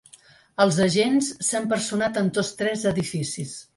Els 0.63 0.77
agents 0.85 1.29
s’han 1.49 1.67
personat 1.75 2.19
en 2.23 2.33
tots 2.39 2.53
tres 2.63 2.87
edificis. 2.97 3.53